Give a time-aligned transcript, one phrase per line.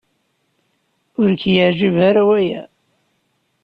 [1.21, 2.61] Ur k-yeɛjib ara waya?